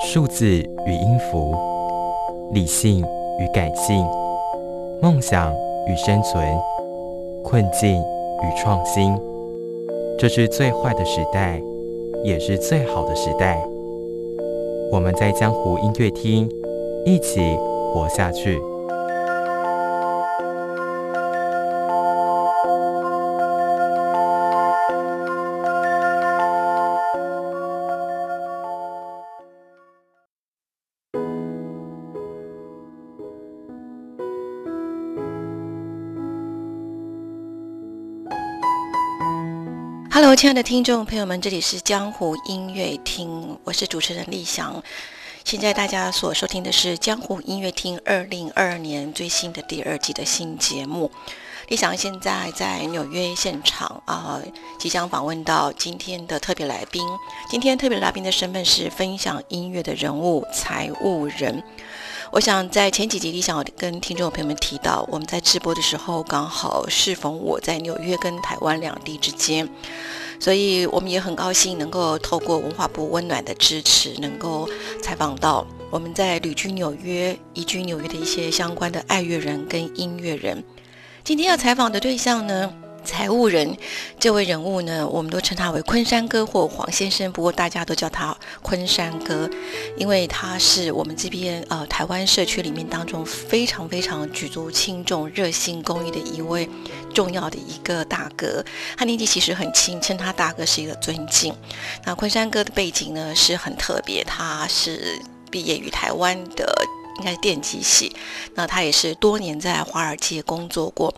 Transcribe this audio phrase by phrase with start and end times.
[0.00, 1.56] 数字与音符，
[2.52, 3.00] 理性
[3.40, 4.06] 与感性，
[5.02, 5.52] 梦想
[5.88, 6.56] 与生存，
[7.42, 9.12] 困境与创新。
[10.16, 11.60] 这是最坏的时代，
[12.22, 13.58] 也是最好的时代。
[14.92, 16.48] 我们在江湖音乐厅
[17.04, 17.40] 一起
[17.92, 18.60] 活下去。
[40.36, 44.82] 亲爱的听众朋友们，这里是江湖音乐厅，我是主持人立翔。
[45.42, 51.10] 现在大家所收听的是江湖音乐厅二零二二年最新的第二季的新节目。
[51.68, 54.40] 立翔现在在纽约现场啊，
[54.78, 57.02] 即将访问到今天的特别来宾。
[57.50, 61.62] 今天特别来宾的身份是分享音乐的人物——财务人。
[62.30, 69.66] 我想在前几集里，想跟听众朋友们提到，我们在直播的时候刚好适逢我在纽约跟台湾两地之间，
[70.38, 74.68] 所以我们也很高兴能够透过文化部温暖的支持，能够
[75.02, 80.62] 采访到我们在旅居纽约、移居纽约的一些相关的爱乐人跟音乐人。
[81.24, 82.72] 今天要采访的对象呢？
[83.04, 83.76] 财务人
[84.18, 89.48] 这位人物呢，我们都称他为昆山哥或黄先生，不过大家都叫他昆山哥，
[89.96, 96.68] 因为他是我们这边呃台湾社区里面当中非常非常举足轻重、热心公益的一位
[97.14, 98.64] 重要的一个大哥。
[98.96, 101.54] 他年纪其实很轻，称他大哥是一个尊敬。
[102.04, 105.18] 那昆山哥的背景呢是很特别，他是
[105.50, 106.72] 毕业于台湾的
[107.18, 108.14] 应该是电机系，
[108.54, 111.12] 那他也是多年在华尔街工作过。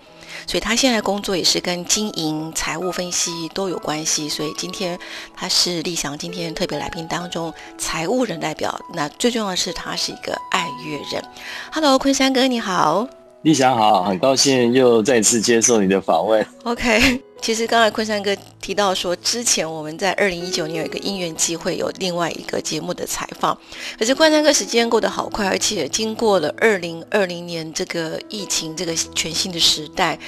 [0.47, 4.29] 所以他现在工作也是跟经营、财务分析都有关系。
[4.29, 4.99] 所以今天
[5.35, 8.81] 他是立翔今天特别来宾当中财务人代表。
[8.95, 11.23] 那最重要的是他是一个爱乐人。
[11.73, 13.09] Hello，昆山哥你好，
[13.43, 16.45] 立翔好，很高兴又再次接受你的访问。
[16.65, 17.21] OK。
[17.41, 23.59] 其实刚才昆山哥提到说，之前我们在二零一九年有一个因缘机会，有另外一个节目的采访。
[23.99, 30.19] 可是昆山哥时间过得好快，而且经过了二零二零年这个疫情这个全新的时代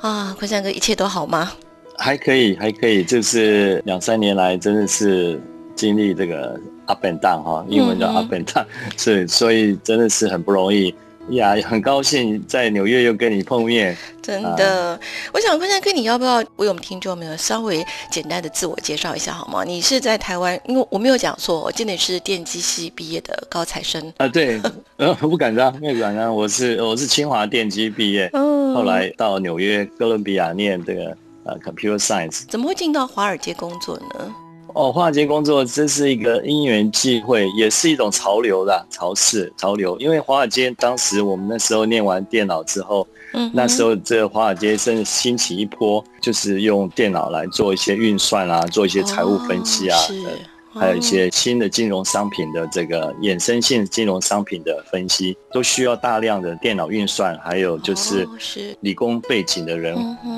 [0.00, 1.50] 啊，昆山哥一切都好吗？
[1.98, 5.40] 还可以，还可以，就是两三年来真的是
[5.74, 6.56] 经历这个
[6.86, 8.64] up and down 哈，英文叫 up and down，
[8.96, 10.94] 是所以真的是很不容易。
[11.30, 13.96] 呀，很高兴在纽约又跟你碰面。
[14.20, 14.98] 真的，
[15.32, 19.64] 我想问一下，哥，你要不要为我们听众朋友稍微简单的自我介绍一下好吗？
[19.64, 24.28] 你是在台湾，因为我没有讲错，我真的是电机系毕业的高材生啊。
[24.28, 24.60] 对，
[24.96, 32.44] 呃，不敢当，不敢当，我是我是清华电机毕业，后来到纽约哥伦比亚念这个呃 computer science。
[32.48, 34.34] 怎么会进到华尔街工作呢？
[34.74, 39.98] 哦，华尔街工作这是一个因缘际会，也是一种潮流啦潮势潮流。
[39.98, 49.98] 因为华尔街当时我们那时候念完电脑之后，嗯，那时候这华尔街甚至兴起一波，就是用电脑来做一些运算啊，做一些财务分析啊，
[50.74, 58.26] 还有一些新的金融商品的这个衍生性金融商品的分析，都需要大量的电脑运算，还有就是
[58.80, 59.94] 理工背景的人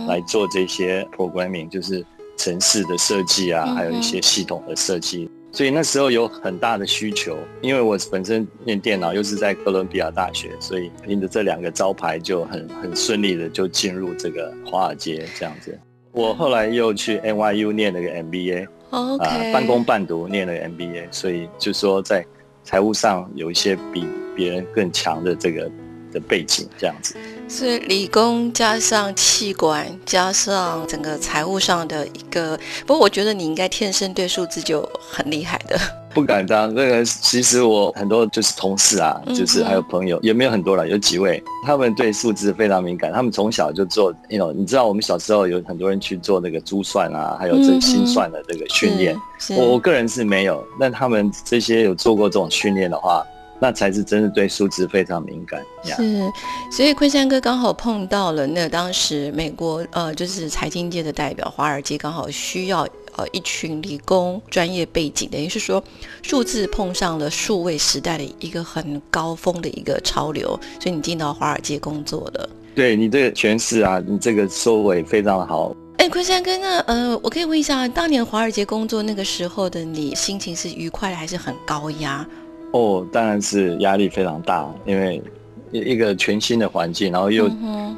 [0.09, 2.05] 来做这些 programming，就是。
[2.37, 7.37] 城市的设计啊，还有一些系统的设计，所以那时候有很大的需求。
[7.62, 15.78] 因为我本身念电脑，又是在哥伦比亚大学，所以凭着这两个招牌就很很顺利的就进入这个华尔街这样子。
[16.12, 19.19] 我后来又去 NYU 念了个 MBA，啊，
[19.53, 22.25] 半工半读念了 MBA，所以就说在
[22.63, 25.71] 财务上有一些比别人更强的这个
[26.13, 27.16] 的背景这样子。
[27.49, 35.79] 是理工加上气管加上整个财务上的一个，不过我觉得你应该天生对数字就很厉害的。
[36.15, 49.17] 不敢当，那个其实我很多就是同事啊，就是还有朋友，也没有很多了，有几位他们对数字非常敏感，他们从小就做，你 know 你知道我们小时候有很多人去做那个珠算啊，还有这个心算的这个训练，
[49.57, 53.25] 我我个人是没有，但他们这些有做过这种训练的话。
[53.60, 55.62] 那才是真的对数字非常敏感。
[55.84, 56.30] 是，
[56.71, 62.83] 所以昆山哥刚好碰到了那当时美国呃，就是财经界的代表华尔街刚好需要
[63.16, 65.83] 呃一群理工专业背景，等于是说
[66.22, 72.48] 数字碰上了数位时代的一个很高峰的一个潮流，所以你进到华尔街工作了。
[72.74, 75.74] 对你这个诠释啊，你这个收尾非常的好。
[75.98, 82.27] 哎，昆山哥，那呃，我可以问一下，当年华尔街工作那个时候的你，心情是愉快的还是很高压？
[82.74, 85.22] 哦，当然是压力非常大，因为
[85.71, 87.48] 一一个全新的环境，然后又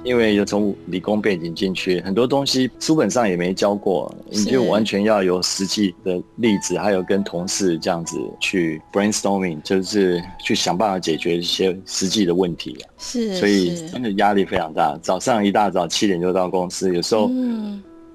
[0.05, 12.77] 因为又从理工背景进去，很多东西书本上也没教过，你就完全要有实际的例子，还有跟同事这样子去 brainstorming，就是去想办法解决一些实际的问题。
[12.99, 14.95] 是，所以真的压力非常大。
[15.01, 17.31] 早上一大早七点就到公司，有时候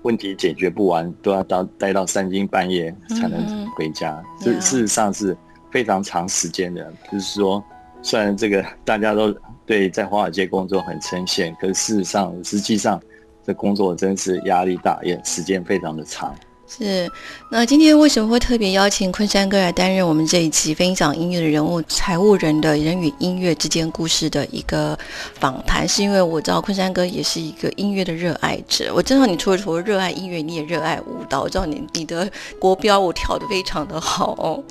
[0.04, 4.22] 问题解决不完，都要到待到三更半夜才能回家。
[4.40, 5.36] 这事实上是。
[5.72, 7.64] 非常长时间的，就是说，
[8.02, 9.34] 虽然这个大家都
[9.66, 13.02] 对在华尔街工作很称羡，可是事实上，实际上
[13.44, 16.36] 这工作真是压力大，也时间非常的长。
[16.78, 17.12] 是，
[17.50, 24.98] 那今天为什么会特别邀请昆山哥来担任我们这一期分享音乐的人物、财务人的人与音乐之间故事的一个
[25.38, 25.86] 访谈？
[25.86, 28.90] 是因为我知道昆山哥也是一个音乐的热爱者。
[28.96, 31.42] 我知道你除了除了热爱音乐，你也热爱舞蹈。
[31.42, 34.64] 我知道你你的国标舞跳得非常的好哦。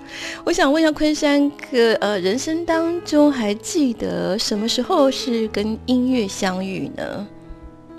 [0.46, 7.26] 我想问一下昆山哥，呃，人生当中还记得什么时候是跟音乐相遇呢？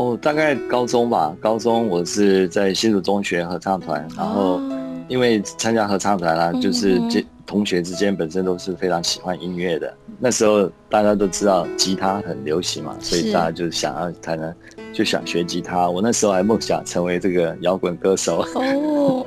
[0.02, 1.36] 哦，大概高中吧。
[1.40, 4.60] 高中我是在新竹中学合唱团，然后
[5.08, 9.94] 因为参加合唱团啊，就是这同学之间本身都是非常喜欢音乐的。
[10.20, 14.52] 那时候大家都知道吉他很流行嘛，所以大家就想要才能
[14.92, 15.88] 就想学吉他。
[15.88, 18.44] 我那时候还梦想成为这个摇滚歌手。
[18.56, 19.24] 哦，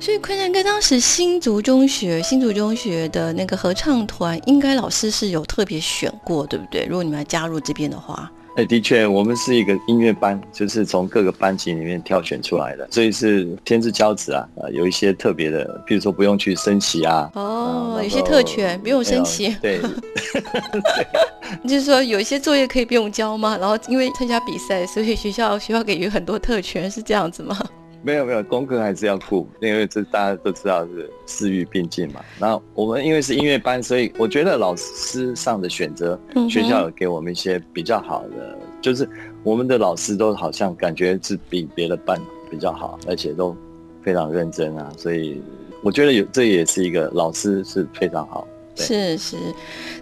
[0.00, 6.86] 所以坤然哥当时新竹中学新竹中学的那个合唱团，应该老师是有特别选过，对不对？
[6.86, 8.32] 如果你们要加入这边的话。
[8.56, 14.48] 哎，的确，我们是一个音乐班，就是从各个班级里面挑选出来的，所以是天之骄子啊！
[14.56, 17.28] 啊，有一些特别的，比如说不用去升旗啊。
[17.34, 19.54] 哦，有些特权不用升旗。
[19.60, 19.80] 对。
[21.66, 23.58] 就是说，有一些作业可以不用交吗？
[23.60, 27.58] 然后因为参加比赛，所以学校学校给予很多特权，是这样子吗？
[28.04, 32.20] 没有没有，功课还是要顾，因为这大家都知道是私欲并进嘛。
[32.38, 36.20] 那我们因为是音乐班，所以我觉得老师上的选择，
[36.50, 39.08] 学校有给我们一些比较好的，就是
[39.42, 42.20] 我们的老师都好像感觉是比别的班
[42.50, 43.56] 比较好，而且都
[44.02, 44.92] 非常认真啊。
[44.98, 45.40] 所以
[45.82, 48.46] 我觉得有这也是一个老师是非常好。
[48.76, 49.36] 是是，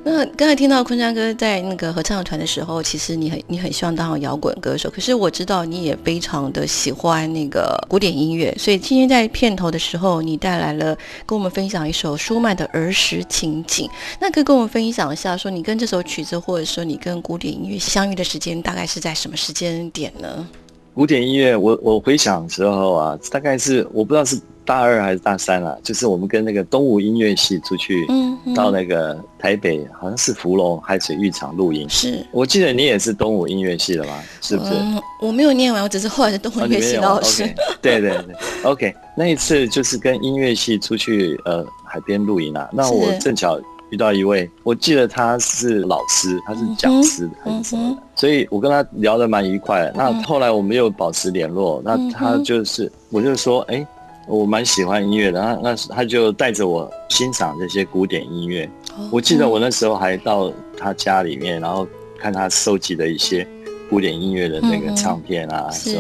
[0.02, 10.96] 那刚才听到昆山哥在那个合唱团的时候，其实你很你很希望当摇滚歌手，可是我知道你也非常的喜欢那个古典音乐，所以今天在片头的时候，你带来了
[11.26, 13.88] 跟我们分享一首舒曼的儿时情景，
[14.19, 20.48] 那可以跟我们分享一下，说你跟这首曲子，或者说你跟古典音乐相遇的时间，大概是在什么时间点呢？
[20.94, 24.40] 古典音乐，我我回想时候啊，大概是我不知道是。
[24.64, 25.76] 大二还是大三啊？
[25.82, 31.88] 就是我们跟那个东吴音乐系出去，嗯到那个台北，好像是芙蓉海水浴场录音。
[31.88, 34.22] 是我记得你也是东吴音乐系的吧？
[34.40, 34.72] 是不是？
[35.20, 37.44] 我没有念完，我只是后来的东吴音乐系老师。
[37.80, 38.94] 对对对，OK。
[39.16, 42.68] 那一次就是跟音乐系出去呃海边露营啊。
[42.72, 43.60] 那我正巧
[43.90, 49.92] 遇到一位，我记得他是老师，他是讲师还是什么的，所以我跟他聊得蛮愉快的。
[49.94, 53.86] 那后来我们又保持联络，那他就是我就说，哎。
[54.26, 58.70] 我蛮喜欢音乐的，那那他就带着我欣赏这些古典音乐。
[59.10, 61.86] 我记得我那时候还到他家里面，然后
[62.19, 63.46] 看他收集的一些
[63.91, 65.70] 古典音乐的那个唱片啊。
[65.70, 65.98] 是。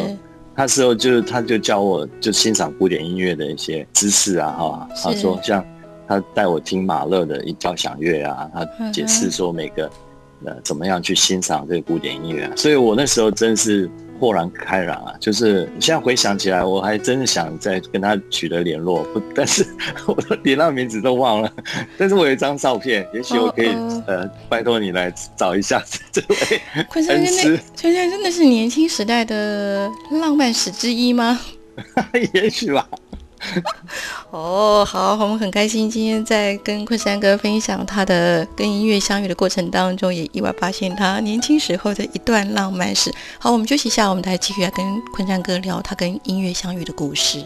[0.54, 4.88] 他时候就他就教我就欣赏古典音乐的一些知识啊，哈。
[5.02, 5.64] 他说像
[6.06, 9.90] 他带我听马勒的一交响乐啊，他解释说每个
[10.44, 12.50] 呃怎么样去欣赏这个古典音乐。
[12.56, 13.90] 所以我那时候真是。
[14.20, 15.12] 豁然开朗啊！
[15.18, 19.66] 就是现在回想起来，我还真的想再跟他取得联络，不，但是
[20.06, 21.52] 我连那名字都忘了。
[21.98, 23.70] 但是我有一张照片，也许我可以
[24.06, 25.82] 呃，拜托你来找一下
[26.12, 31.40] 这 位昆山真昆山真的是年轻时代的浪漫史之一吗？
[32.32, 32.88] 也许吧。
[34.30, 43.12] 哦，好，我们很开心，今天在跟昆山哥分享他的跟音乐相遇的过程当中，也意外发现他年轻时候的一段浪漫史。
[43.38, 47.44] 好，我们休息一下，我们再继续来跟昆山哥聊他跟音乐相遇的故事。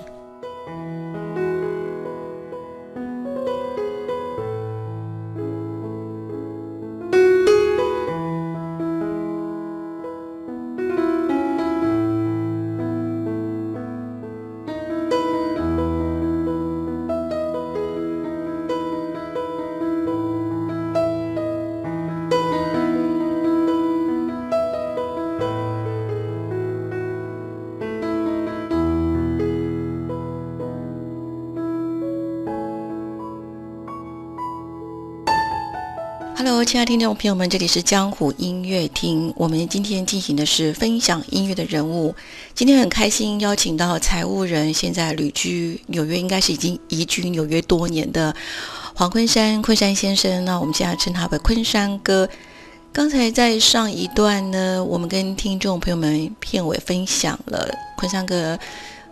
[36.86, 39.34] 听众朋友们，这里是江湖音乐厅。
[39.36, 42.14] 我们今天进行的是分享音乐的人物。
[42.54, 48.32] 今天很开心邀请到财务人，现在旅居纽约，应该是已经移居纽约多年的
[48.94, 50.44] 黄昆山，昆山先生。
[50.44, 52.28] 那我们现在称他为昆山哥。
[52.92, 58.56] 刚才在上一段呢，我们跟听众朋友们片尾分享了昆山哥。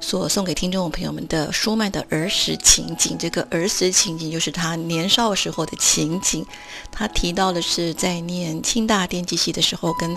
[0.00, 6.44] 所送给听众朋友们的舒曼的儿时情景，这个儿时情景就是他年少时候的情景。
[6.92, 10.14] 他提到的是在念清大电机系的时候，跟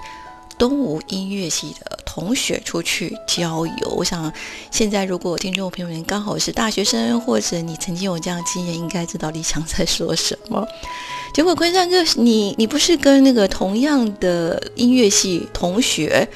[0.57, 3.89] 东吴音乐系的同学出去郊游。
[3.95, 4.31] 我想，
[4.71, 10.67] 现在如果听众朋友们刚好是大学生，或者你曾经有这样经验，应该知道李强在说什么。
[11.33, 16.27] 结果昆山哥，你你不是跟那个同样的音乐系同学？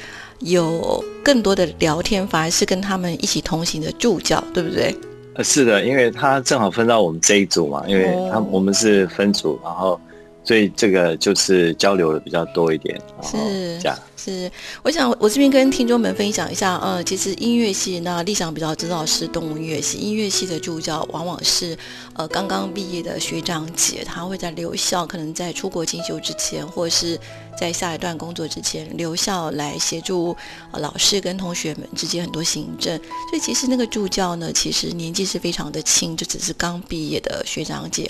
[0.42, 4.96] 有更多的聊天，反而是跟他们一起同行的助教，对不对？
[5.36, 10.00] 呃，是的，因为他正好分到我们这一组嘛，因为他我们是分组，然后。
[10.44, 13.98] 所以这个就是交流的比较多一点，是这样。
[14.18, 14.52] 是，
[14.84, 21.76] 我想我这边跟听众们分享一下，呃，其实音乐系那立想比较知道是动物音乐系，音乐系的助教往往是
[22.14, 27.20] 呃刚刚毕业的学长姐，他会在留校，可能在出国进修之前，或是
[27.58, 30.36] 在下一段工作之前留校来协助
[30.74, 32.96] 老师跟同学们之间很多行政。
[33.30, 38.10] 所以其实那个助教呢，其实年纪是非常的轻，就只是刚毕业的学长姐。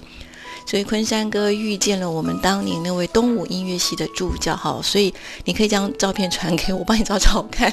[0.72, 5.14] 所以昆山哥遇见了我们当年那位东吴音乐系的助教，哈，所以
[5.44, 7.70] 你可以将照片传给我，帮你找找看，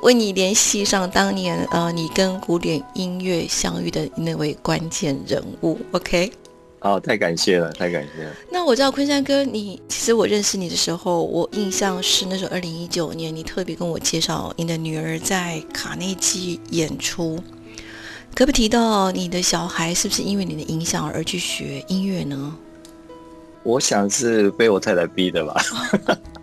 [0.00, 6.32] 为你联系上当年呃你跟古典音乐相遇的那位关键人物，OK？
[6.80, 8.32] 哦，太感谢了，太感谢了。
[8.50, 17.38] 那我知道昆山哥，你其实我认识你的时候，我印象是那时候二零一九年，你特别跟我介绍你的女儿在卡内基演出。
[18.34, 22.56] 可不提到你的小孩是不是因为你的影响而去学音乐呢？
[23.62, 25.54] 我想是被我太太逼的吧。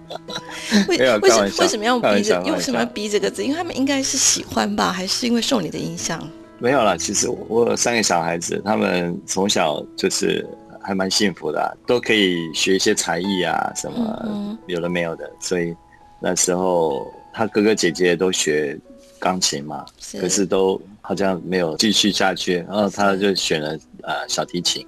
[0.88, 2.44] 为为什么为什么要逼着？
[2.46, 3.44] 用什么逼这个字？
[3.44, 6.22] 因为他们应该是喜欢吧，还是因为受你的影响？
[6.60, 10.48] 没有啦，其实我有三个小孩子，他们从小就是
[10.82, 15.28] 还蛮幸福的，都可以学一些才艺啊，什么有的没有的。
[15.40, 15.76] 所以
[16.20, 18.80] 那时候他哥哥姐姐都学
[19.18, 19.84] 钢琴嘛，
[20.22, 20.80] 可是都。
[21.08, 24.86] 好像没有继续下去，然后他就选了呃小提琴，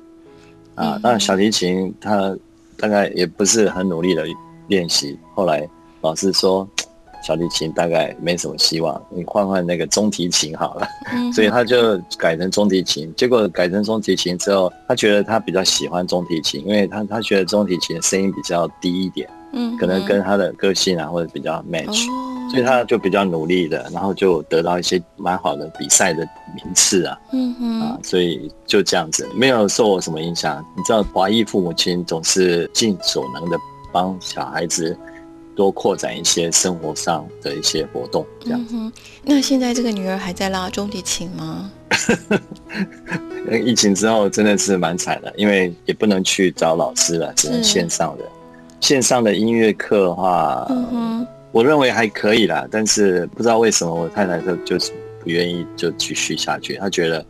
[0.75, 2.35] 啊，那小提琴他
[2.77, 4.25] 大概也不是很努力的
[4.67, 5.65] 练习，后来
[6.01, 6.67] 老师说
[7.23, 10.87] 小提琴大概没什么希望，你换换那个中提琴好了，
[11.33, 13.13] 所以他就改成中提琴。
[13.15, 22.05] 结果改成中提琴之后，他觉得他比较喜欢中提琴，因为他他觉得中提琴的声音比较低一点，嗯，可能跟他的个性啊或者比较 match。
[22.49, 30.65] 所以他就比较努力的，然后就得到一些蛮好的比赛的名次啊，嗯哼，啊，所以就这样子，没有受我什么影响。
[30.75, 33.57] 你知道，华裔父母亲总是尽所能的
[33.91, 34.97] 帮小孩子
[35.55, 38.91] 多扩展一些生活上的一些活动，这样。
[39.23, 41.71] 那现在这个女儿还在拉中提琴吗？
[43.65, 48.23] 疫情之后真的是蛮惨的，因为也不能去找老师了，只能线上的。
[48.79, 51.27] 线上的音乐课的话，嗯哼。
[51.51, 54.91] 我认为还可以啦，但是不知道为什么我太太就就是
[55.23, 56.75] 不愿意就继续下去。
[56.75, 57.25] 她觉得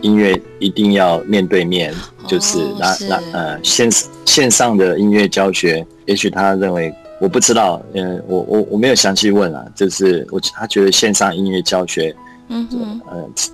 [0.00, 1.94] 音乐一定要面对面，
[2.26, 3.90] 就是那那呃线
[4.24, 12.14] 线上的音乐教学，也许她认为我不知道，嗯，我我我没有详细问啊，就是我她觉得线上音乐教学，
[12.48, 12.66] 嗯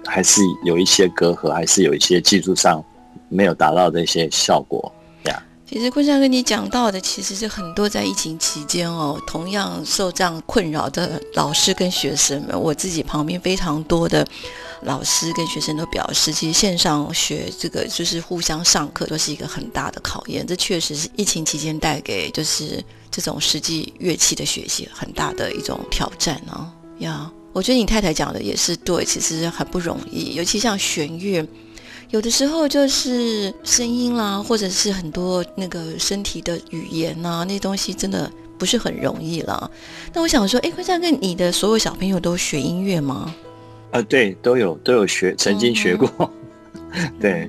[0.06, 2.82] 还是有一些隔阂，还是有一些技术上
[3.28, 4.92] 没有达到的一些效果。
[5.70, 12.58] 其实坤山跟你讲到的，其实是很多在疫情期间哦，同样受这样困扰的老师跟学生们。
[12.58, 14.26] 我自己旁边非常多的
[14.82, 20.46] 老师跟学生都表示，其实线上学这个就是互相上课，都是一个很大的考验。
[20.46, 26.66] 这确实是疫情期间带给就是这种实际乐器的学习很大的一种挑战哦。
[27.00, 31.46] 呀，我觉得你太太讲的也是对，其实很不容易，尤其像弦乐。
[32.10, 39.70] 有的时候就是声音啦，或者是很多那个身体的语言呐，那些东西真的不是很容易了。
[40.14, 43.34] 那我想说，哎，坤山哥，你的所有小朋友都学音乐吗？
[43.90, 46.30] 啊，对，都有都有学，曾经学过。
[47.20, 47.48] 对。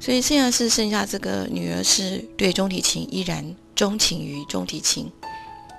[0.00, 5.12] 所以现在是剩下这个女儿是对中提琴依然钟情于中提琴。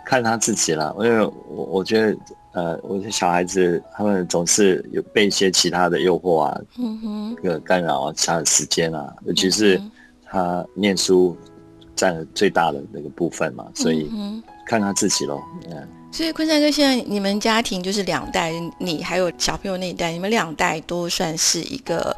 [0.06, 2.16] 看她自己了，因为我我觉得。
[2.54, 9.82] 呃，我的小孩子他们总是有被一些其他的诱惑啊，嗯哼，个干扰啊，他的时间啊，尤其是
[10.26, 11.38] 他念书
[11.96, 14.12] 占了最大的那个部分嘛，所以
[14.68, 15.42] 看他自己喽。
[15.70, 22.14] 嗯，所以昆山哥，现在你们家庭就是两代，你还有小朋友那一代，你们两代都算是一个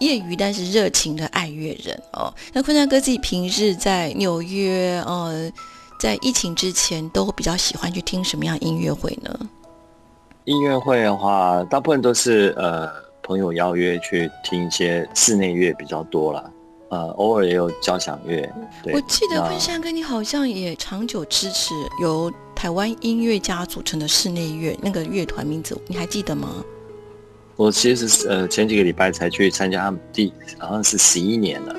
[0.00, 2.30] 业余但是热情的爱乐人哦。
[2.52, 5.50] 那昆山哥自己平日在纽约，呃，
[5.98, 9.48] 在疫情之前都比较喜欢去听什么样音乐会呢？
[10.48, 12.90] 音乐会的话，大部分都是呃
[13.22, 16.50] 朋友邀约去听一些室内乐比较多了，
[16.88, 18.50] 呃，偶尔也有交响乐。
[18.90, 26.48] 我记得昆山哥你好像也长久支持由台湾音乐家组成的室内乐那个乐团名字，你还记得吗？
[27.56, 31.76] 我其实是呃前几个礼拜才去参加他们第好像是十一年了，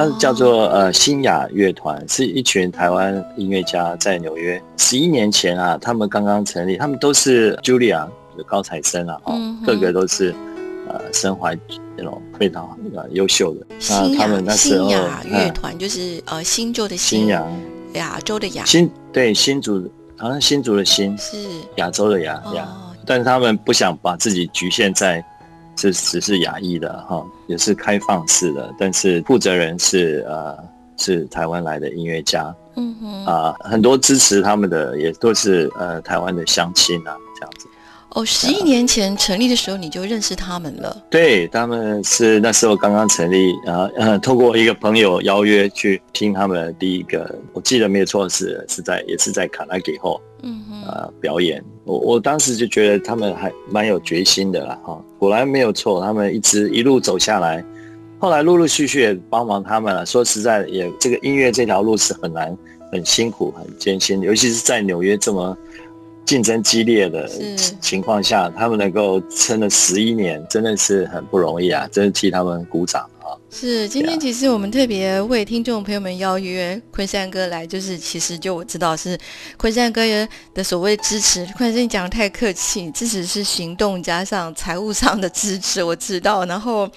[0.00, 4.58] 它叫做呃新雅乐团，是一群台湾音乐家在纽约。
[4.78, 8.08] 十一年前啊，他们刚刚成立，他们都是 Julia
[8.46, 10.34] 高材生啊，哦，个个都是
[10.88, 11.54] 呃身怀
[11.98, 13.66] 那种非常呃优秀的。
[13.90, 17.46] 那他们那时候新雅乐团就是呃新旧的新雅。
[17.92, 18.64] 亚洲的亚。
[18.64, 21.36] 新对新竹好像新竹的新是。
[21.76, 22.66] 亚洲的亚亚。
[23.04, 25.22] 但是他们不想把自己局限在
[25.76, 28.72] 这只是亚裔的哈，也是开放式的。
[28.78, 30.56] 但是负责人是呃
[30.96, 37.66] 是台湾来的音乐家，嗯哼啊，很多支持他们的也都是呃台湾的乡亲啊，这样子。
[38.12, 41.04] 哦，十一年前成立的时候你就认识他们了？
[41.08, 51.64] 对，他们是那时候刚刚成立，然后呃，透过一个朋友邀约去听他们第一个，我记得没有错是是在也是在卡拉给后，嗯哼，呃，表演。
[51.90, 57.64] 我我当时就觉得他们还蛮有决心的啦，哈，果然没有错，他们一直一路走下来，
[58.18, 60.06] 后来陆陆续续也帮忙他们了。
[60.06, 62.56] 说实在，也这个音乐这条路是很难、
[62.92, 65.56] 很辛苦、很艰辛，尤其是在纽约这么。
[66.26, 67.28] 竞争激烈的
[67.80, 71.88] 情况下，他们能够撑了十一年，真的是很不容易啊！
[71.90, 73.04] 真的替他们鼓掌
[73.50, 79.18] 是，今天其实我们特别为听众朋友们邀约昆山哥来，就是其实就我知道是
[79.56, 80.02] 昆山哥
[80.54, 81.46] 的所谓支持。
[81.56, 86.44] 昆山你讲的太客气，支持是行动加上财务上的支持，我知道。
[86.44, 86.88] 然后。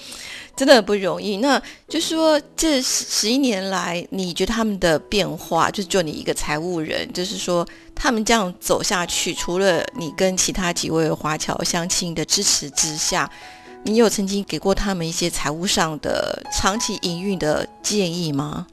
[0.55, 1.37] 真的不容易。
[1.37, 1.59] 那
[1.89, 13.27] 就说，这十一年来，你觉得他们的变化，就就你一个财务人，就是说，他们这样走下去，除了你跟其他几位华侨乡亲的支持之下，
[13.85, 18.65] 你有曾经给过他们一些财务上的长期营运的建议吗？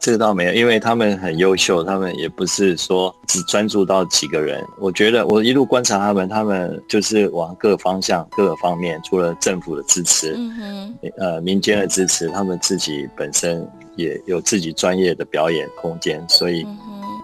[0.00, 4.60] 这个倒没有，因为他们很优秀，他们也不是说只专注到几个人。
[4.80, 16.20] 我觉得我一路观察他们，他们就是往各方向、各个方面，除了政府的支持，嗯哼，呃，民间的支持，他们自己本身也有自己专业的表演空间。
[16.28, 16.66] 所以，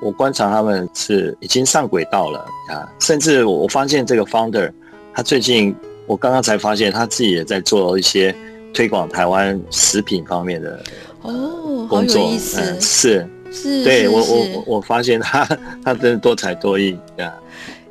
[0.00, 2.88] 我观察他们是已经上轨道了啊。
[3.00, 4.72] 甚至我发现这个 founder，
[5.12, 5.74] 他最近
[6.08, 8.34] 我刚刚才发现他自己也在做一些
[8.72, 10.82] 推广台湾食品方面的。
[11.22, 15.44] 哦，好有意思，是是，对我我我我发现他
[15.84, 17.32] 他真的多才多艺呀。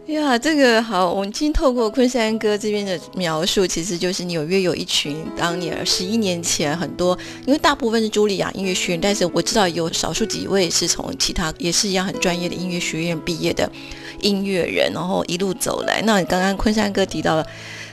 [0.07, 13.69] 呀，这个好，我们今天透过昆山哥这边的描述，其实就是纽约有一群当年十一年前很多，因为大部分是茱莉亚音乐学院，但是我知道有少数几位是从其他也是一样很专业的音乐学院毕业的
[14.21, 16.01] 音乐人，然后一路走来。
[16.03, 17.45] 那刚刚昆山哥提到了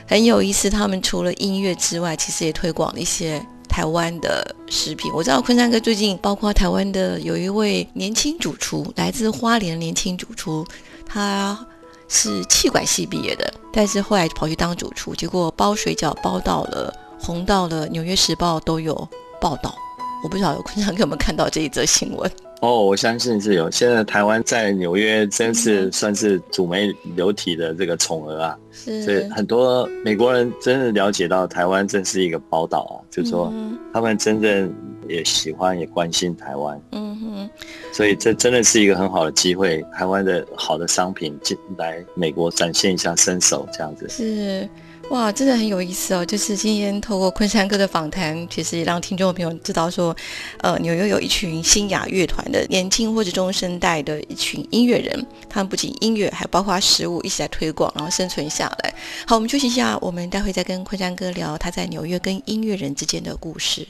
[0.07, 3.45] 很有意思，他们除了音乐之外，其实也推广了一些。
[3.67, 10.65] 台湾的食品，我知道昆山哥最近包括台湾的有一位年轻主厨，来自花莲年轻主厨，
[11.05, 11.67] 他
[12.07, 18.95] 是气管系毕业的，但是后来跑去当主厨，结果包水饺包到了红到了《纽约时报》都有
[19.41, 19.75] 报道。
[20.23, 22.31] 我不知道昆山哥有没有看到这一则新闻。
[22.61, 23.69] 哦，我相信是有。
[23.69, 33.53] 现在台湾在纽约真是算是主媒流体的这个宠儿啊，所以很多美国人真的了解到台湾真是一个宝岛啊，就是说
[33.93, 34.73] 他们真正
[35.07, 36.81] 也喜欢也关心台湾。
[36.93, 37.49] 嗯哼，
[37.91, 44.67] 所以这真的是一个很好的机会，台湾的好的商品进来美国展现一下身手，这样子是。
[45.11, 46.25] 哇，真的很有意思哦！
[46.25, 50.13] 就是今天透过昆山哥的访谈，其实也让听众朋友知道说，
[50.57, 58.93] 呃，纽约有一群新雅乐团的年轻或者中生代的一群音乐人，他们不仅音乐，还包括食物一起来推广，然后生存下来。
[59.27, 63.87] 好，我们休息一下，我们待会再跟昆山哥聊他在纽约跟音乐人之间的故事。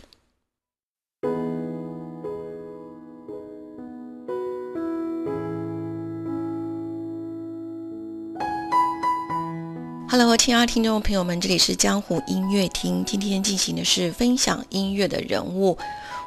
[10.17, 13.03] Hello，亲爱的听众朋友们，这里是江湖音乐厅。
[13.03, 15.77] 今天进行的是分享音乐的人物。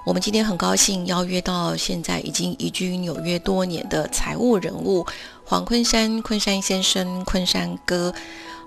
[0.05, 5.07] 我们今天很高兴邀约到现在已经移居纽约多年的财务人物
[5.43, 8.13] 黄昆山，昆山先生，昆山哥。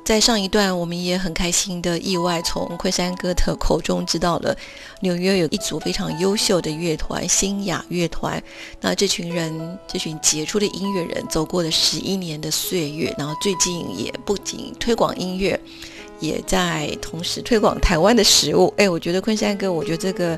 [0.04, 4.56] 在上一段，我们也很开心的意外从昆山哥的口中知道了
[5.02, 8.42] 纽约有一组非常优秀的乐团——新雅乐团。
[8.82, 15.60] 那这群人，这群杰出的音乐人，走过了十一年的岁月，然后最近也不仅推广音乐。
[16.20, 18.72] 也在同时推广台湾的食物。
[18.78, 20.38] 哎，我觉得昆山哥，我觉得这个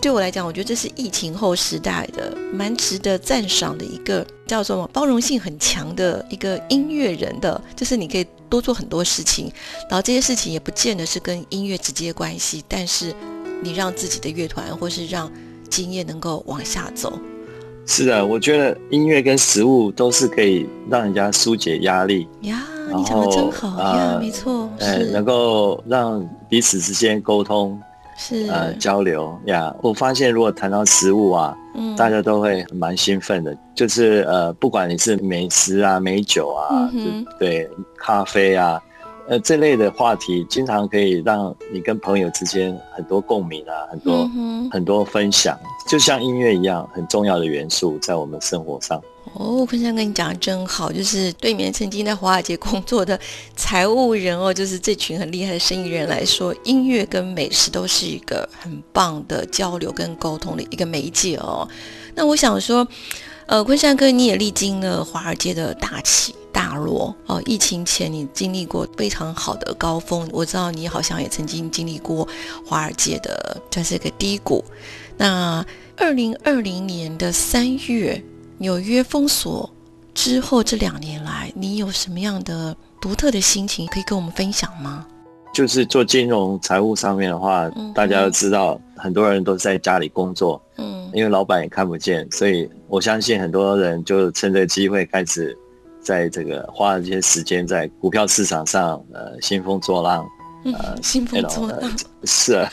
[0.00, 9.52] 对我来讲，我觉得这是疫情后时代的蛮值得赞赏的一个叫做包容性很强的一个音乐人的，就是你可以多做很多事情，
[9.90, 13.14] 然后这些事情也不见得是跟音乐直接关系，但是
[13.62, 15.30] 你让自己的乐团或是让
[15.68, 17.18] 经验能够往下走。
[17.86, 22.62] 是的，我觉得音乐跟食物都是可以让人家疏解压力呀。
[22.92, 27.80] 你讲的真好呀，没错，是能够让彼此之间沟通，
[28.20, 29.74] 是呃交流呀。
[29.82, 38.80] 我发现如果谈到食物啊，嗯，大家都会蛮兴奋的，就是呃，不管你是美食啊、美酒啊，嗯对咖啡啊。
[39.28, 44.28] 呃，这类的话题经常可以让你跟朋友之间很多共鸣啊，很多
[44.72, 45.56] 很多分享，
[45.88, 49.00] 就像音乐一样很重要的元素在我们生活上。
[49.34, 53.18] 哦，坤山跟你讲的真好，就是对面曾经在华尔街工作的
[53.56, 61.68] 财务人哦，就是这群很厉害的生意人来说，音乐跟美食都是一个很棒的交流跟沟通的一个媒介哦。
[62.14, 62.86] 那我想说，
[63.46, 66.34] 呃，坤山哥你也历经了华尔街的大起。
[66.52, 67.40] 大落哦！
[67.46, 72.26] 疫情前你经历过非常好的高峰，我知道你好像也曾经经历过
[72.66, 74.62] 华尔街的算是一个低谷。
[75.16, 75.64] 那
[75.96, 78.20] 二零二零年的三月，
[78.60, 79.68] 纽约封锁
[80.12, 85.06] 之后这两年来，你有什么样的独特的心情可以跟我们分享吗？
[85.54, 95.56] 就是做金融财务上面的话，大家都知道，很多人都在家里工作，嗯，因为老板也看不见，所以我相信很多人就趁这个机会开始。
[96.02, 100.26] 在这个花了这些时间在股票市场上，呃，兴风作浪，
[100.64, 101.92] 呃，兴风作浪
[102.24, 102.70] 是啊，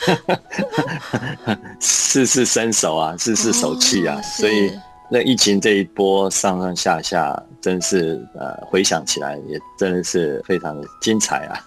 [1.78, 4.72] 事事伸手啊，事事手气啊，所以
[5.10, 11.58] 那疫情这一波上上下下，真是呃，回想起来也真的是非常的精彩啊。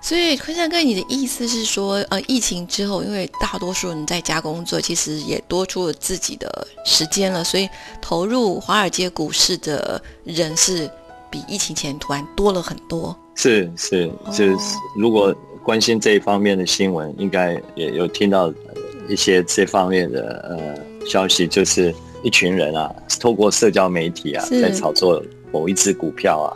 [0.00, 7.68] 所以坤山哥，你的意思是说，呃，疫情之后，因为大多数人在家工作，其实也多出了自己的时间了，所以
[8.00, 10.90] 投入华尔街股市的人是。
[11.28, 18.50] 比疫情前突然多了很多，是是，就是如果关心这一方面的新闻，应该也有听到
[19.08, 21.92] 一些这方面的呃消息，就是
[22.26, 26.50] 一群人啊，透过社交媒体啊，在炒作某一只股票啊，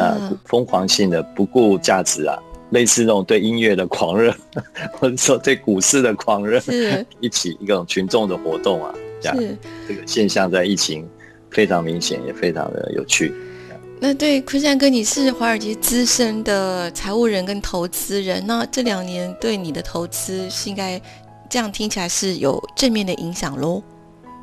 [0.00, 2.34] 啊，疯狂性的不顾价值啊，
[2.70, 4.34] 类似那种对音乐的狂热，
[4.98, 6.58] 或者说对股市的狂热，
[7.20, 9.36] 一起一种群众的活动啊，这样。
[9.86, 11.06] 这个现象在疫情
[11.50, 13.34] 非常明显，也非常的有趣。
[14.00, 20.98] 那对坤山哥，你是华尔街资深的财务人跟投资人，那这两年对你的投资是应该
[21.50, 23.82] 这样听起来是有正面的影响喽？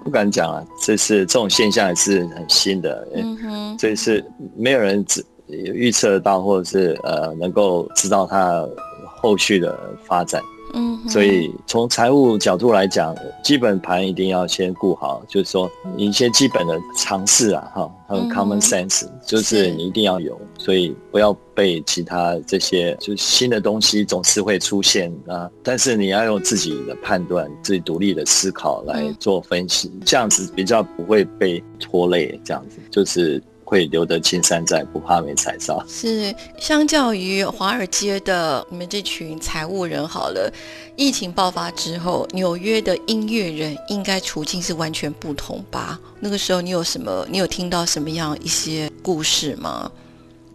[0.03, 4.23] 不敢讲啊，这是这种现象也是很新的，嗯哼，这是
[4.55, 5.05] 没有人
[5.47, 8.67] 预测到，或者是呃能够知道它
[9.21, 10.41] 后续的发展。
[10.73, 33.41] 嗯，所以从财务角度来讲，基本盘一定要先顾好，就是说一些基本的常识啊，哈，还有 common sense，就是你一定要有，所以不要被其他这些就新的东西总是会出现啊，但是你要用自己的判断、自己独立的思考来做分析，这样子比较不会被拖累，这样子就是。
[33.69, 35.79] 会留得青山在，不怕没柴烧。
[35.87, 40.51] 是相较于华尔街的你们这群财务人，好了，
[40.95, 45.99] 疫情爆发之后，纽约的音乐人应该处境是完全不同吧？
[46.19, 47.27] 那个时候你有什么？
[47.29, 49.91] 你有听到什么样一些故事吗？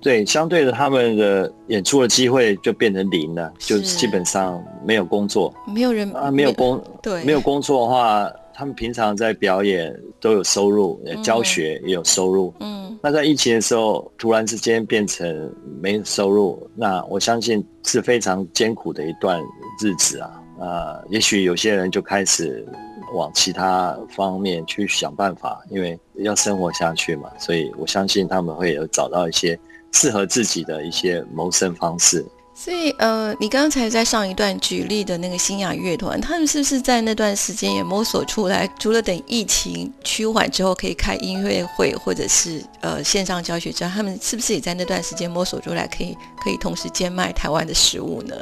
[0.03, 8.29] 对，相对的，他们的演出的机会就变成零了，就基本上没有工作，没有人啊，没有工，对，没有工作的话。
[8.55, 12.55] 他们平常在表演都有收入，教学也有收入。
[12.61, 19.43] 嗯，那在疫情的时候，突然之间变成没收入，那我相信是非常艰苦的一段
[19.83, 20.41] 日子啊。
[20.61, 22.65] 呃，也许有些人就开始
[23.13, 27.29] 往其他方面去想办法，因为要生活下去嘛。
[27.39, 29.59] 所以我相信他们会有找到一些
[29.91, 32.25] 适合自己的一些谋生方式。
[32.57, 48.37] 所以，呃，你刚才在上一段举例的那个新雅乐团，他们是不是在那段时间也摸索出来，除了等疫情趋缓之后可以开音乐会或者是呃线上教学之外，他们是不是也在那段时间摸索出来，可以可以同时兼卖台湾的食物呢？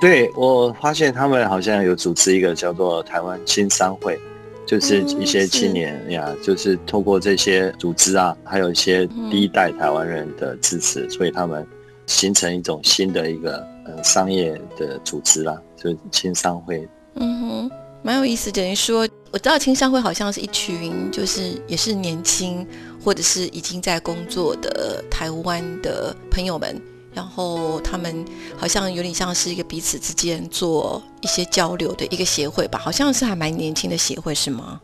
[0.00, 4.18] 对，我发现他们好像有组织一个叫做台湾新商会，
[4.66, 11.64] 就是一些青年呀，就是透过这些组织啊，还有一些第一代台湾人的支持，所以他们。
[12.06, 16.88] 形成一种新的一个呃商业的组织啦，就是青商会。
[17.14, 17.70] 嗯哼，
[18.02, 18.50] 蛮有意思。
[18.52, 22.66] 等于说，我知道青商会好像是一群，就是也是年轻
[23.04, 26.80] 或者是已经在工作的台湾的朋友们，
[27.14, 28.24] 然后他们
[28.56, 34.80] 好像有点像是一个彼此之间做一些交流的一个协会吧，好像是还蛮年轻的协会，是吗？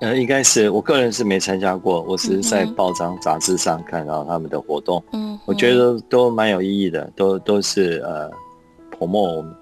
[0.00, 8.30] 呃，应该是，我个人是没参加过，我只是在报章杂志上看到他们的活动，嗯，我觉得都蛮有意义的，都都是呃
[8.98, 9.54] 我们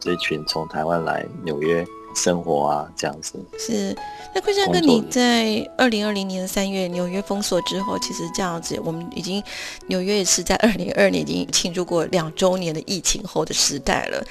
[0.00, 1.84] 这群从台湾来纽约。
[2.14, 3.96] 生活啊，这样子是。
[4.34, 9.42] 那坤山哥，你在二零二零年三月纽约封锁之后，其实这样子，我们已经
[9.88, 14.24] 纽约也是在二零二年已经庆祝过两周年的疫情后的时代了。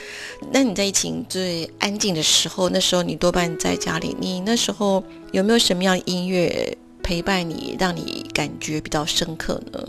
[0.52, 9.80] 那你在疫情最安静的时候，那时候你多半在家里，你那时候有没有什么样的音乐陪伴你，让你感觉比较深刻呢？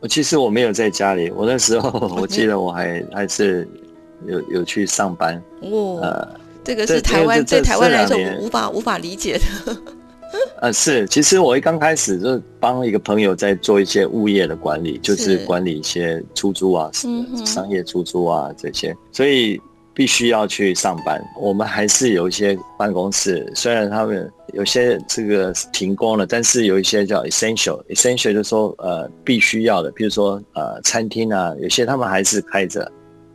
[0.00, 3.68] 我其实我没有在家里，我那时候 我记得我还还是
[4.26, 5.98] 有有去上班哦。
[6.00, 6.40] 呃。
[6.64, 9.76] 这个是台湾对台湾来说无法无法理解的。
[10.60, 16.88] 呃，是，其实我一刚开始就帮一个朋友在做一些物业的管理，就是管理一些出租啊、
[17.44, 19.60] 商业出租啊这些，所以
[19.92, 21.20] 必须要去上班。
[21.40, 32.88] 我们还是有一些办公室，虽然他们有些这个停工了，但是有一些叫 essential，essential 就说呃必须要的，比如说呃餐厅啊，有些他们还是开着。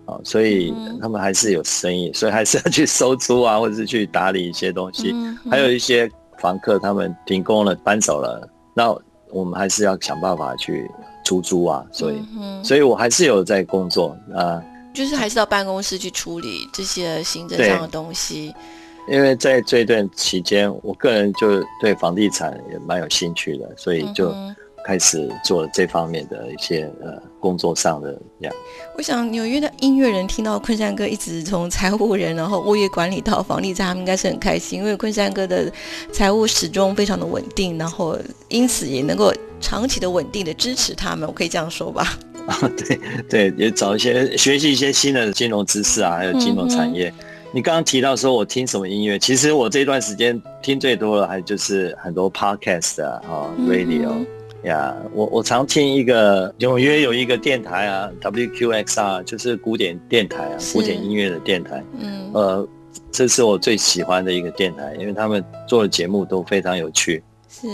[0.05, 5.13] 啊，所以他们还是有生意，所以还是要去收租啊，或者是去打理一些东西。
[5.49, 8.95] 还有一些房客他们停工了，搬走了，那
[9.29, 10.89] 我们还是要想办法去
[11.23, 11.85] 出租啊。
[11.91, 12.23] 所以，
[12.63, 14.61] 所以我还是有在工作啊，
[14.93, 18.53] 就是还是到办公室去处理这些行政上的东西。
[19.07, 24.33] 因为在这段期间，我个人就对房地产也蛮有兴趣的，所以就。
[24.85, 28.53] 开始做这方面的一些呃工作上的样。
[28.95, 35.71] 我想纽约的音乐人听到昆山哥一直从财务人，然后物业管理到房地产，他们应该是很开心，因为昆山哥的
[36.11, 38.15] 财务始终非常的稳定，然后
[38.47, 41.27] 因此也能够长期的稳定的支持他们。
[41.27, 42.17] 我可以这样说吧？
[42.45, 47.11] 啊，对对，也找一些学习一些新的金融知识啊，还有金融产业。
[47.51, 53.21] 你刚刚提到说我听什么音乐，其实我这段时间听最多的还就是很多 podcast 啊
[53.67, 54.25] ，radio。
[54.65, 61.83] 呀，我我常听一个纽约有一个电台啊，WQXR，就是古典电台啊，古典音乐的电台。
[61.99, 62.67] 嗯，呃，
[63.11, 67.23] 这是我最喜欢的一个电台，因为他们做的节目都非常有趣。
[67.49, 67.67] 是。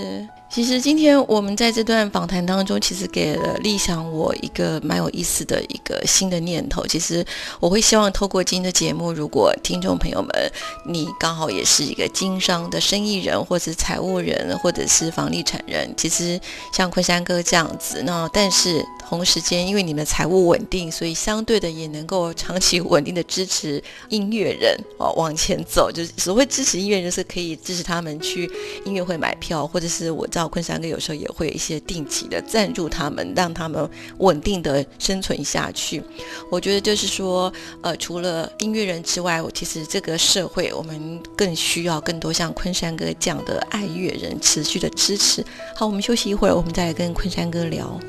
[0.54, 6.86] 其实今天我们在这段访谈当中，其实给了立想我一个蛮有意思的一个新的念头。
[6.86, 7.26] 其实
[7.62, 10.52] 我会希望透过今天的节目，如果听众朋友们
[10.86, 16.38] 你刚好也是一个经商的生意人，或者财务人，或者是房地产人，其实
[16.74, 25.90] 像昆山哥这样子，那但是同时间因为你们财务稳定，所以相对的也能够长期稳定的支持音乐人哦往前走。
[25.90, 28.52] 就是所谓支持音乐人，是可以支持他们去
[28.84, 36.02] 音乐会买票，或者是我昆山哥有时候也会有一些定期的赞助他们，让他们稳定的生存下去。
[36.50, 37.52] 我觉得就是说，
[37.82, 45.46] 呃，除了音乐人之外，我其实这个社会我们更需要更多像昆山哥这样的爱乐人持续的支持。
[45.76, 48.00] 好，我们休息一会儿，我们再来跟昆山哥聊。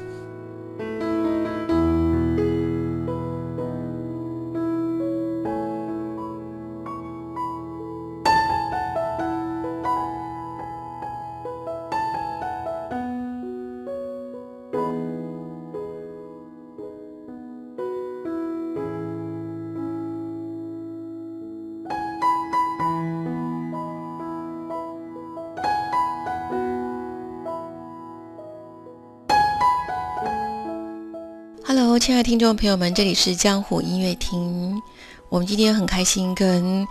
[32.23, 34.81] 听众朋友们，这里是江湖音乐厅。
[35.29, 36.87] 我们今天很开心跟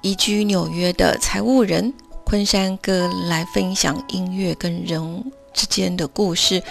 [0.00, 1.92] 移居纽约的财务人
[2.24, 6.62] 昆山哥来分享音乐跟人之间的故事。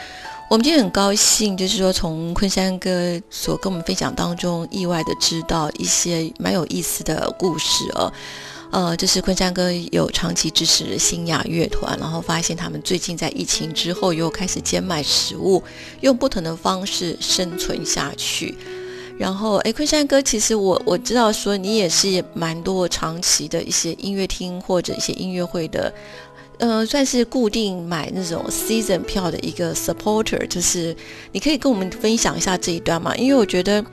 [0.49, 8.11] 我们今天很高兴，就是说从昆山哥所跟我们分享当中，意外的知道一些蛮有意思的故事哦。
[8.73, 15.63] 呃，就是昆山哥有长期支持的新雅乐团，然后发现他们最近在疫情之后又开始兼卖食物，
[16.01, 18.55] 用不同的方式生存下去。
[19.15, 25.93] 然后，哎，昆山哥，其实我我知道说你也是蛮多长期的一些音乐厅或者一些音乐会的，
[26.57, 30.97] 呃，算是固定买那种 season 票的一个 supporter，就是
[31.31, 33.15] 你可以跟我们分享一下这一段吗？
[33.17, 33.85] 因为我觉得。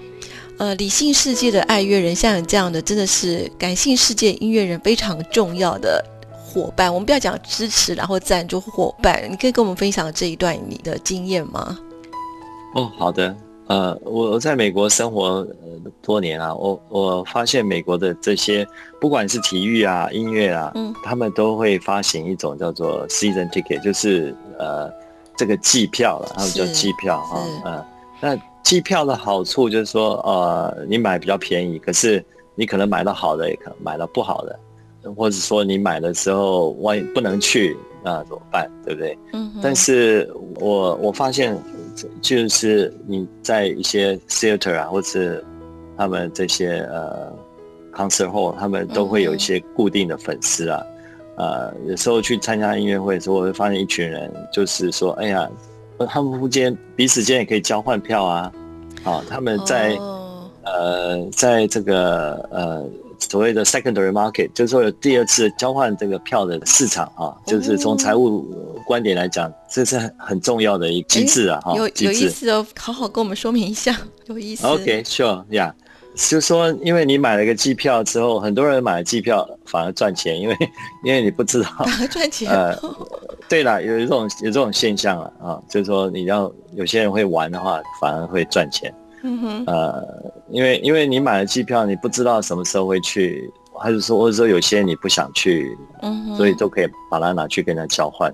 [0.60, 6.92] 呃，理性世界的爱乐人，像你这样的，真的是感性世界音乐人非常重要的伙伴。
[6.92, 11.78] 我们不要讲支持，然后赞助伙伴，你可以跟我们分享这一段你的经验吗？
[12.74, 13.34] 哦，好的。
[13.68, 18.66] 呃，我我在美国生活呃多年啊，我我发现美国的这些
[19.00, 24.92] 不管是体育啊、音乐啊，嗯，他们都会发行一种叫做 season ticket，就是呃
[25.38, 27.84] 这个季票了，他们叫季票啊，嗯。
[28.20, 34.58] 那机票的好处就是说，呃，你买比较便宜，可是你可能买到好的，也可能买到不好的，
[35.16, 38.70] 或者说你买的时候万一不能去，那怎么办？
[38.84, 39.18] 对不对？
[39.32, 39.50] 嗯。
[39.62, 41.56] 但是我我发现，
[42.20, 45.44] 就是你在一些 theater 啊，或是
[45.96, 47.32] 他们这些呃
[47.92, 50.82] concert hall，他们都会有一些固定的粉丝啊。
[51.36, 55.48] 呃，有时候去参加音乐会的时候，我会发现一群人，就是说，哎呀，
[56.06, 58.52] 他们之间彼此间也可以交换票啊，
[59.04, 59.96] 啊，他们在
[60.62, 62.84] 呃，在这个呃
[63.18, 68.42] 所谓的 secondary market，就是说有第二次交换这个票的市场啊，就是从财务
[68.86, 74.66] 观点来讲，这是很很重要的一个机制啊，哈，有有意思哦，好好跟我们说明一下，有意思。
[74.66, 75.72] OK，sure，yeah。
[76.28, 80.56] 就说，因为你买了个机票之后，很多人买了机票反而赚钱，因为
[81.02, 82.50] 因为你不知道反而 赚钱。
[82.50, 82.76] 呃，
[83.48, 88.92] 对了，有一种有这种现象了啊，就是说你要有些人会玩的话，反而会赚钱。
[89.22, 89.64] 嗯哼。
[89.66, 90.06] 呃，
[90.50, 98.32] 因为因为你买了机票，你不知道什么时候会去，还是说或者说有些你不想去，嗯所以都可以把它拿去跟人家交换，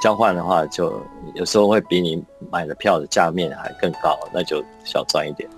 [0.00, 1.00] 交换的话就
[1.34, 5.48] 有时候会比你买的票的价面还更高，那就小赚一点。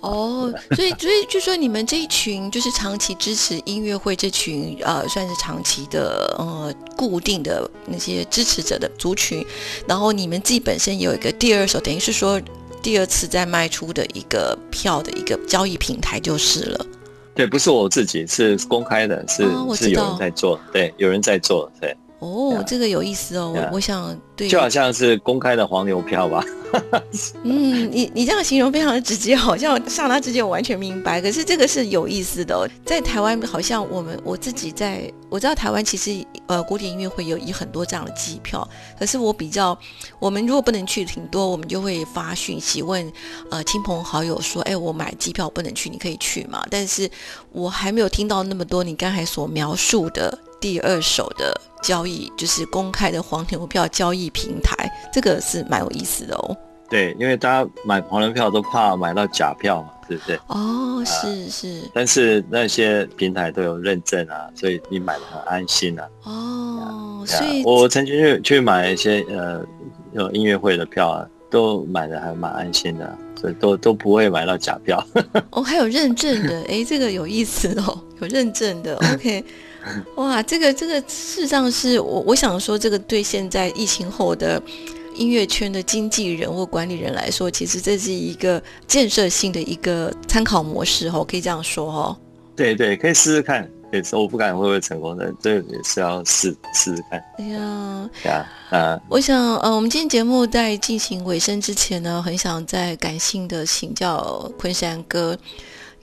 [0.00, 9.44] 哦， 所以所以就说你们这一群就是长期支持音乐会这群呃，算是长期的呃固定的那些支持者的族群，
[9.86, 12.40] 然后你们自己本身有一个第二手，等于是说
[12.80, 16.86] 第二次再卖出的一个票的一个交易平台就是了。
[17.34, 19.44] 对，不是我自己，是公开的，是
[19.76, 21.96] 是有人在做，对，有人在做，对。
[22.20, 26.44] 哦，这个有意思哦，我我想对，就好像是公开的黄牛票吧。
[27.44, 31.20] 嗯，你你这样形容非常的直接，好像刹那之间我完全明白。
[31.20, 39.78] 可是这个是有意思的，哦，在台湾好像我们我自己在我知道台湾其实呃古典音乐会有以很多这样的机票，可是我比较
[40.18, 43.10] 我们如果不能去挺多，我们就会发讯息问
[43.50, 46.62] 呃亲朋好友说，哎，我买机票不能去，你可以去吗？
[46.68, 47.08] 但是
[47.52, 51.58] 我还没有听到那么多你刚才所描述的第二首的。
[51.82, 56.56] 交易就是公开的黄牛票交易平台，这个是蛮有意思的哦。
[56.90, 60.40] 对，因为大家买黄牛票都怕买到假票嘛，对不对？
[60.46, 61.82] 哦，是是。
[61.92, 66.08] 但是那些平台都有认证啊，所以你买的很安心啊。
[66.24, 69.62] 哦，所以我曾经去去买一些呃
[70.12, 75.06] 有音乐会的票啊，都买的还蛮安心的，所以都都不会买到假票。
[75.50, 79.44] 哦，还有认证的，哎，这个有意思哦，有认证的，OK。
[80.16, 84.62] 哇，这个这个事实上是我我想说，这个对现在疫情后的
[85.14, 92.16] 音乐圈的经纪人或管理人来说，其实这是一个建设性的一个参考模式哦，可以这样说哦。
[92.54, 93.68] 对对，可以试试看。
[93.90, 97.18] 也是我不敢会不会成功的，这也是要试试试看。
[97.38, 99.00] 哎呀，呀啊！
[99.08, 105.34] 我想呃，我们今天节目在进行尾声之前呢，很想再感性的请教昆山哥。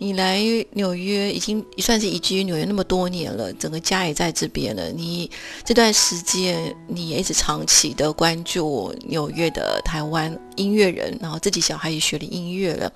[0.05, 0.39] 你来
[0.73, 4.91] 纽约已经算是移居纽约那么多年了，整个家也在这边了。
[4.91, 5.31] 你
[5.63, 12.93] 这段时间你也一直长期的关注纽约的台湾音乐人，然后自己小孩也学了音乐了。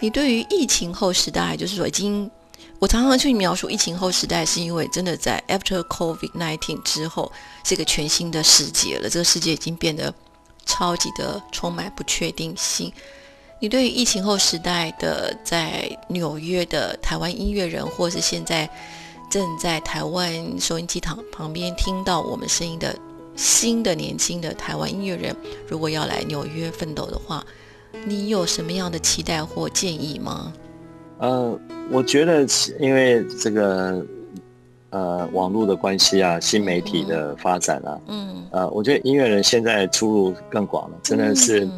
[0.00, 2.28] 你对于疫情后时代，就是说已经，
[2.80, 7.30] 我常常去描述疫情后时代，是因为真的在 After COVID nineteen 之后
[7.62, 9.08] 是一个全新的世界了。
[9.08, 10.12] 这个世界已经变得
[10.66, 12.92] 超级的充满不确定性。
[13.62, 18.68] 你对于疫情后时代的在纽约的台湾音乐人，或是现在
[19.30, 22.92] 正在台湾收音机旁旁边听到我们声音的
[23.36, 25.36] 新的年轻的台湾音乐人，
[25.68, 27.46] 如果要来纽约奋斗的话，
[28.04, 30.52] 你有什么样的期待或建议吗？
[31.18, 31.56] 呃，
[31.88, 32.44] 我觉得
[32.80, 34.04] 因为这个
[34.90, 41.70] 呃网络的关系啊，新媒体的发展啊，嗯，呃，我觉得音乐人现在出路更广了，真的是。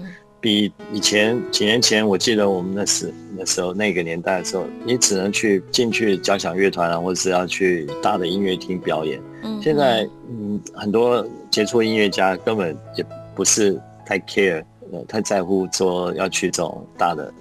[0.45, 9.19] 比以前几年前，我记得我们那时那时候那个年代的时候，你只能去进去交响乐团啊，或者是要去大的音乐厅表演。
[9.43, 13.03] 嗯，现在嗯，很多杰出音乐家根本也
[13.35, 17.33] 不是太 care，呃，太在乎说要去这种大的，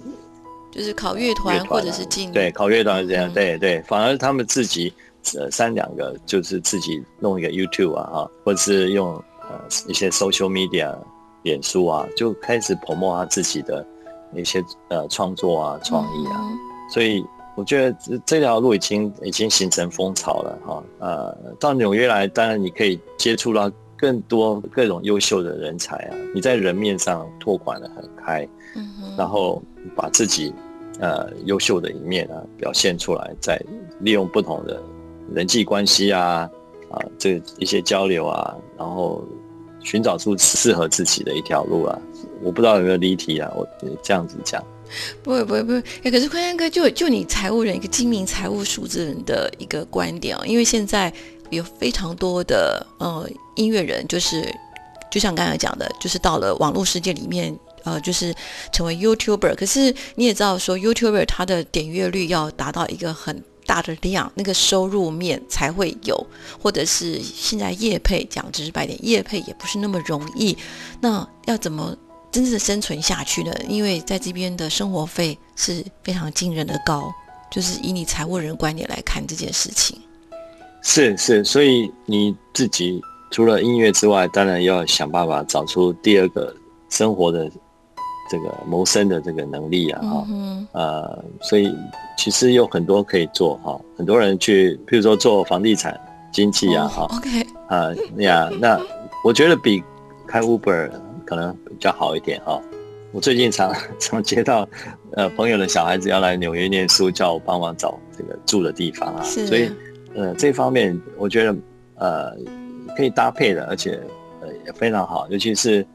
[0.72, 4.90] 就是考乐团或者是进对考乐团这样，对对，反而他们自己
[5.34, 9.12] 呃三两个就是自己弄一个 YouTube 啊，哈，或者是用
[9.42, 10.96] 呃一些 social media。
[11.44, 13.86] 脸书啊，就开始泼墨他自己的
[14.34, 16.40] 一些呃创作啊、创意啊，
[16.90, 17.24] 所以
[17.54, 20.82] 我觉得这这条路已经已经形成风潮了哈。
[20.98, 29.62] 呃，到纽约来，当然你可以接触到更多各种优秀的人才啊，你在人面上拓宽的很开，嗯然后
[29.94, 30.52] 把自己
[30.98, 33.62] 呃优秀的一面啊表现出来，再
[34.00, 34.82] 利用不同的
[35.32, 36.50] 人际关系啊
[36.90, 39.22] 啊这一些交流啊，然后。
[39.84, 41.96] 寻找出适合自己的一条路啊。
[42.42, 43.48] 我不知道有没有离题啊？
[43.54, 43.64] 我
[44.02, 44.60] 这样子讲，
[45.22, 45.78] 不会不会不会。
[46.02, 51.12] 哎，可是坤山哥，就就你财务人一个精明财务数字人的一个观点啊，因为现在
[51.50, 54.44] 有非常多的呃音乐人，就是
[55.10, 57.56] 就像刚才讲的，就是到了网络世界里面。
[57.84, 58.34] 呃，就是
[58.72, 66.26] 成为 YouTuber，可是你也知道，说 YouTuber 它的点阅率要达到一个很大的量，那个收入面才会有，
[66.60, 70.56] 或者是现在业配讲直白点，业配也不是那么容易。
[71.00, 71.96] 那要怎么
[72.30, 73.52] 真正的生存下去呢？
[73.68, 77.12] 因为在这边的生活费是非常惊人的高，
[77.50, 79.98] 就是以你财务人观点来看这件事情。
[80.82, 83.00] 是是，所以你自己
[83.30, 86.54] 除了音乐之外，当然要想办法找出第二个
[86.88, 87.50] 生活的。
[88.30, 90.26] 这个谋生的这个能力啊，哈，
[90.72, 91.74] 呃，所以
[92.16, 95.98] 其实有很多可以做哈，很多人去，譬如说做房地产
[96.32, 98.80] 经济啊，哈，OK，啊，呀，那
[99.22, 99.82] 我觉得比
[100.26, 100.90] 开 Uber
[101.26, 102.60] 可能比较好一点哈。
[103.12, 104.66] 我最近常 常接到，
[105.12, 109.70] 呃，朋友的小孩子要来纽约念书，叫我帮忙找这个住的地方啊，所以，
[110.14, 111.56] 呃，这方面我觉得，
[111.96, 112.32] 呃，
[112.96, 114.00] 可以搭配的，而且，
[114.40, 115.86] 呃，也非常好，尤其是。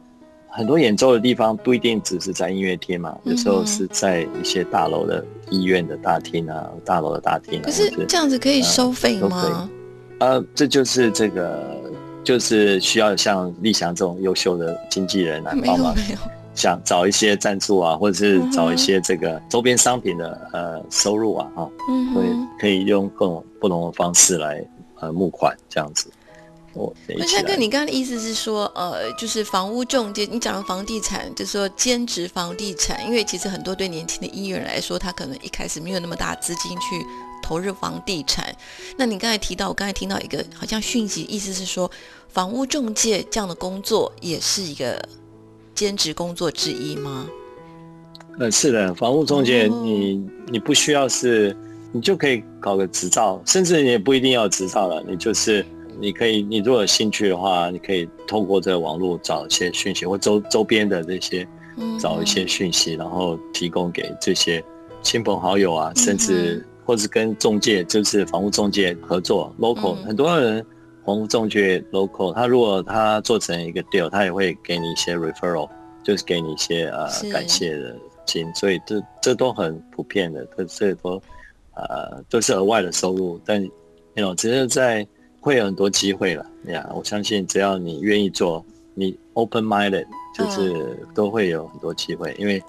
[0.52, 7.62] 很多演奏的地方不一定只是在音乐厅嘛，有时候是在一些大楼的医院的大厅啊，大楼的大厅。
[7.62, 9.70] 可是这样子可以收费吗？
[10.20, 11.64] 呃，这就是这个，
[12.24, 15.96] 就是需要像立翔这种优秀的经纪人来帮忙，
[16.56, 21.70] 想找一些赞助啊，或者是找一些这个周边商品的呃收入啊，哈，
[22.14, 22.24] 会
[22.60, 24.66] 可以用各种不同的方式来
[25.00, 26.10] 呃募款这样子。
[27.08, 37.04] 那三哥，你刚刚的意思是说，呃，就是房屋中介，你讲的房地产，就是说兼职房地产，因为其实很多对年轻的音乐人来说，他可能一开始没有那么大资金去
[37.42, 38.56] 投入房地产。
[38.96, 41.90] 那你刚才提到，我刚才听到一个好像讯息，意思是说，
[42.30, 45.04] 房屋中介这样的工作也是一个
[45.74, 47.28] 兼职工作之一吗？
[48.40, 51.58] 呃，是的，房屋中介，你你不需要是，
[51.92, 55.66] 你就可以搞个执照，甚至你也不一定要执照了，你就是。
[56.00, 61.48] 你可以，你如果有兴趣的话，你可以透过这个网络找一些讯息，或周周边的这些，
[62.00, 64.64] 找一些讯息，然后提供给这些
[65.02, 70.66] 亲朋好友啊，甚至或是跟中介，就是房屋中介合作，local 很多人
[71.06, 75.70] 房屋中介 local，他如果他做成一个 deal，他也会给你一些 referral，
[76.04, 77.96] 就是给你一些呃感谢的
[78.26, 81.22] 金，所以这这都很普遍的，这这都
[81.76, 83.62] 呃都是额外的收入，但
[84.14, 85.06] 那种只是在。
[85.42, 86.90] 会有很多机会了呀！
[86.94, 88.64] 我相信只要你愿意做，
[88.94, 92.36] 你 open minded，就是都会有很多机会。
[92.38, 92.62] 因为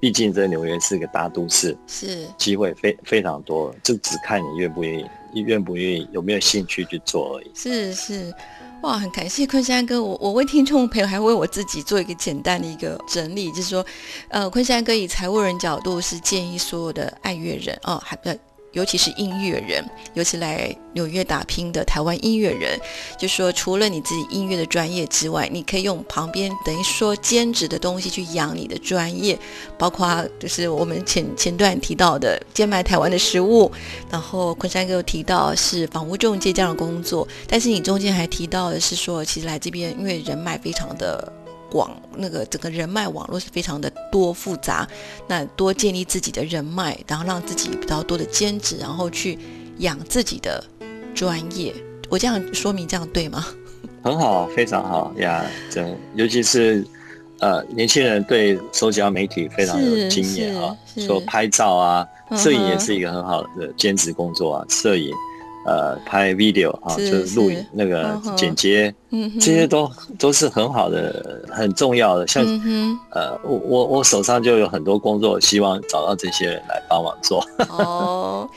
[0.00, 4.98] 毕竟这纽约是个大都市，是机会非非常多，就只看你愿不愿
[5.32, 7.50] 意，愿不愿意，有没有兴趣去做而已。
[7.54, 8.34] 是是，
[8.82, 13.86] 哇，很感谢昆山哥，我我为听众朋友还为我自己做一个简单的一个整理，就是说，
[14.28, 18.34] 呃，昆山哥以财务人角度是建议所有的爱乐人哦，还不要。
[18.76, 22.78] 尤其是音乐人，尤其来纽约打拼的台湾音乐人，
[23.18, 29.38] 就说除了你自己音乐的专业之外，你可以用旁边等于说兼职的东西去养你的专业，
[29.78, 33.72] 包括就是我们前前段提到的兼卖台湾的食物，
[34.10, 41.32] 然后昆山哥提到是房屋中介这样的工作，但是你中间还提到的是说，其实来这边因为人脉非常的。
[41.70, 44.86] 广那个整个人脉网络是非常的多复杂，
[45.26, 49.38] 那多建立自己的人脉，然后让自己比较多的兼职，然后去
[49.78, 50.62] 养自己的
[51.14, 51.74] 专业。
[52.08, 53.44] 我这样说明这样对吗？
[54.02, 55.44] 很好，非常好呀！
[55.68, 56.86] 这尤其是
[57.40, 62.06] 呃年轻人对社交媒体非常有经验啊，说拍照啊，
[62.36, 65.12] 摄影也是一个很好的兼职工作啊，摄影。
[65.66, 68.94] 呃，拍 video 啊，就是录影那个剪接，
[69.40, 72.26] 这些都都是很好的、很重要的。
[72.26, 72.44] 像
[73.10, 77.44] 呃，我我我手上就有很多工作，希望找到这些人来帮忙做。
[77.68, 78.48] 哦，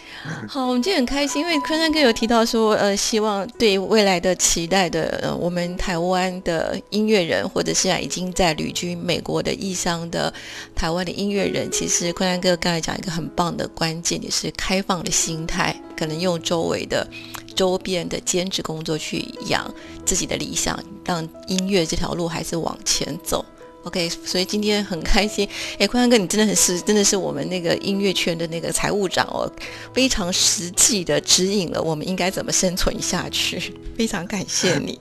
[0.47, 10.31] 好，我们今天很开心，因为昆山哥有提到说，呃，希望对未来的期待的，呃，我们台湾的音乐人，或者现在已经在旅居美国的异乡的
[10.75, 15.75] 台湾的音乐人，其实昆山哥刚才讲一个很棒的关键，也是开放的心态。
[15.99, 17.05] 可能用周围的、
[17.53, 19.69] 周边的兼职工作去养
[20.05, 23.43] 自己的理想，让音乐这条路还是往前走。
[23.83, 25.47] OK，所以今天很开心。
[25.77, 29.51] 哎，坤安哥，你真的很是，真的是我们那个音乐圈的那个财务长哦，
[29.93, 33.73] 非常实际的指引了我们应该怎么生存下去。
[33.97, 34.97] 非常感谢你。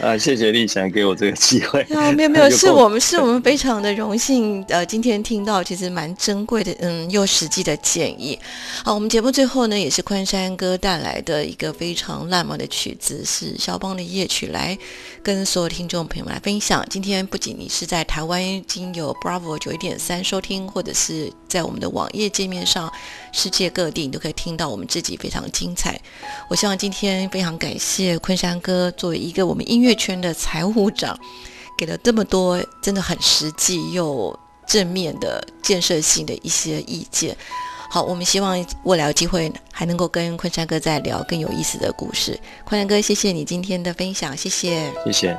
[0.00, 1.80] 啊，谢谢立翔给我这个机会。
[1.94, 4.64] 啊，没有没有，是我们是我们非常的荣幸。
[4.68, 8.38] 呃，今天听到其实蛮珍贵的，嗯，又实际的建议。
[8.84, 14.76] 好，我们节目最后呢，也是昆山哥带来的一个非常浪漫的曲子，是肖邦的夜曲，来
[15.22, 16.84] 跟所有听众朋友们来分享。
[16.90, 22.92] 今天不仅你是在台湾经由 Bravo 九一点三收听，或者是在我们的网页界面上，
[23.36, 26.00] 世界各地你都可以听到我们自己非常精彩。
[26.48, 29.94] 我希望今天非常感谢昆山哥作为一个我们音乐。
[29.96, 31.18] 圈的财务长
[31.76, 37.36] 给了这么多真的很实际又正面的建设性的一些意见。
[37.88, 42.38] 好，我们希望未来有机会还能够跟昆山哥再聊更有意思的故事。
[42.64, 45.38] 昆山哥，谢谢你今天的分享，谢谢，谢谢。